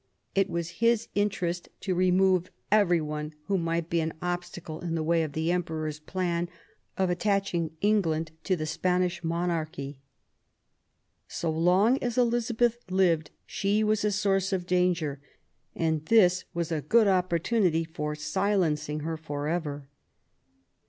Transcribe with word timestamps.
It 0.33 0.49
was 0.49 0.69
his 0.81 1.09
interest 1.13 1.69
to 1.81 1.93
remove 1.93 2.49
every 2.71 2.99
one 3.01 3.35
who 3.45 3.59
might 3.59 3.87
be 3.87 3.99
an 4.01 4.13
obstacle 4.19 4.79
in 4.79 4.95
the 4.95 5.03
way 5.03 5.21
of 5.21 5.33
the 5.33 5.51
Emperor's 5.51 5.99
plan 5.99 6.49
of 6.97 7.11
attaching 7.11 7.77
England 7.81 8.31
to 8.45 8.55
the 8.55 8.65
Spanish 8.65 9.23
monarchy. 9.23 9.99
So 11.27 11.51
long 11.51 11.99
as 12.01 12.17
Elizabeth 12.17 12.79
lived 12.89 13.29
she 13.45 13.83
was 13.83 14.03
a 14.03 14.11
source 14.11 14.51
of 14.51 14.65
danger, 14.65 15.21
and 15.75 16.03
this 16.07 16.45
was 16.51 16.71
a 16.71 16.81
good 16.81 17.07
opportunity 17.07 17.83
for 17.83 18.15
silencing 18.15 19.01
her 19.01 19.17
for 19.17 19.47
ever. 19.47 19.87